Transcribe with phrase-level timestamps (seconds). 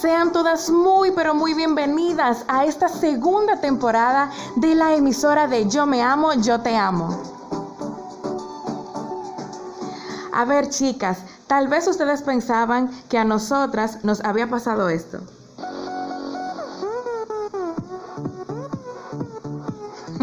[0.00, 5.86] Sean todas muy pero muy bienvenidas a esta segunda temporada de la emisora de Yo
[5.86, 7.20] me amo, yo te amo.
[10.32, 15.18] A ver chicas, tal vez ustedes pensaban que a nosotras nos había pasado esto.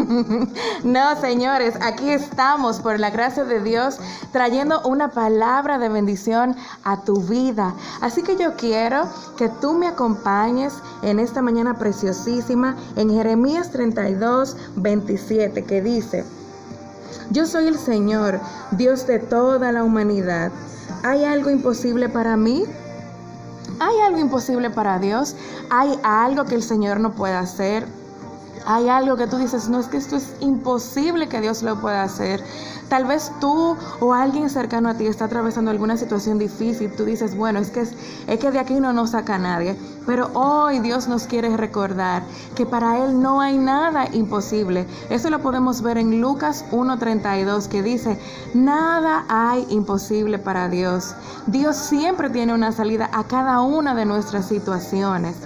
[0.84, 3.98] No, señores, aquí estamos por la gracia de Dios
[4.32, 7.74] trayendo una palabra de bendición a tu vida.
[8.00, 14.56] Así que yo quiero que tú me acompañes en esta mañana preciosísima en Jeremías 32,
[14.76, 16.24] 27, que dice,
[17.30, 18.40] yo soy el Señor,
[18.72, 20.52] Dios de toda la humanidad.
[21.02, 22.64] ¿Hay algo imposible para mí?
[23.80, 25.34] ¿Hay algo imposible para Dios?
[25.70, 27.86] ¿Hay algo que el Señor no pueda hacer?
[28.66, 32.02] Hay algo que tú dices, no es que esto es imposible que Dios lo pueda
[32.02, 32.42] hacer.
[32.88, 36.92] Tal vez tú o alguien cercano a ti está atravesando alguna situación difícil.
[36.92, 37.94] Tú dices, bueno, es que, es,
[38.38, 39.76] que de aquí no nos saca nadie.
[40.06, 42.22] Pero hoy Dios nos quiere recordar
[42.54, 44.86] que para Él no hay nada imposible.
[45.10, 48.18] Eso lo podemos ver en Lucas 1.32 que dice,
[48.54, 51.14] nada hay imposible para Dios.
[51.46, 55.36] Dios siempre tiene una salida a cada una de nuestras situaciones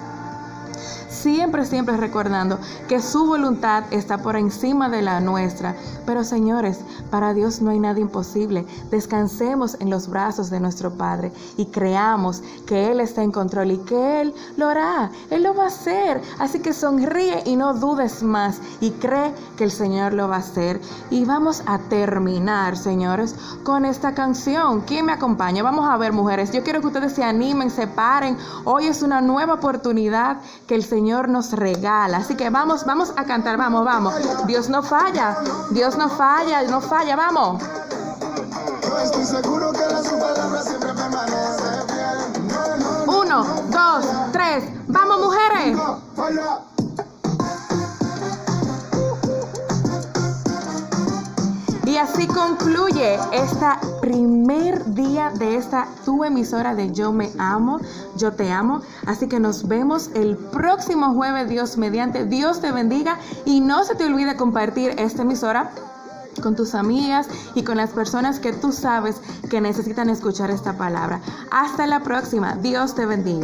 [1.20, 5.76] siempre, siempre recordando que su voluntad está por encima de la nuestra.
[6.06, 8.64] Pero señores, para Dios no hay nada imposible.
[8.90, 13.78] Descansemos en los brazos de nuestro Padre y creamos que Él está en control y
[13.78, 16.22] que Él lo hará, Él lo va a hacer.
[16.38, 20.40] Así que sonríe y no dudes más y cree que el Señor lo va a
[20.40, 20.80] hacer.
[21.10, 24.82] Y vamos a terminar, señores, con esta canción.
[24.86, 25.62] ¿Quién me acompaña?
[25.62, 26.50] Vamos a ver, mujeres.
[26.52, 28.36] Yo quiero que ustedes se animen, se paren.
[28.64, 32.18] Hoy es una nueva oportunidad que el Señor nos regala.
[32.18, 34.14] Así que vamos, vamos a cantar, vamos, vamos.
[34.46, 35.36] Dios no falla,
[35.70, 37.62] Dios no falla, no falla, vamos.
[43.06, 45.78] Uno, dos, tres, vamos mujeres.
[51.84, 53.66] Y así concluye este
[54.00, 54.79] primer
[55.28, 57.78] de esta tu emisora de Yo Me Amo,
[58.16, 58.80] Yo Te Amo.
[59.06, 62.24] Así que nos vemos el próximo jueves, Dios mediante.
[62.24, 65.70] Dios te bendiga y no se te olvide compartir esta emisora
[66.42, 69.16] con tus amigas y con las personas que tú sabes
[69.50, 71.20] que necesitan escuchar esta palabra.
[71.50, 72.56] Hasta la próxima.
[72.56, 73.38] Dios te bendiga.